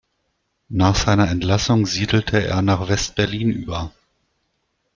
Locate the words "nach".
0.69-0.95, 2.63-2.89